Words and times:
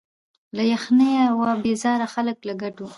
له 0.55 0.63
یخنیه 0.73 1.25
وه 1.39 1.51
بېزار 1.63 1.99
خلک 2.13 2.37
له 2.47 2.53
ګټو 2.61 2.87